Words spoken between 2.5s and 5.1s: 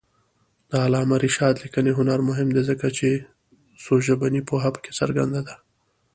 دی ځکه چې څوژبني پوهه پکې